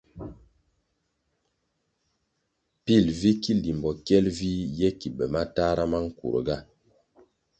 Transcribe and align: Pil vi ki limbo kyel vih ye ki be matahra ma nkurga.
Pil 2.83 3.05
vi 3.19 3.31
ki 3.41 3.51
limbo 3.63 3.91
kyel 4.05 4.25
vih 4.37 4.61
ye 4.77 4.87
ki 4.99 5.09
be 5.17 5.25
matahra 5.33 5.83
ma 5.91 5.99
nkurga. 6.07 6.57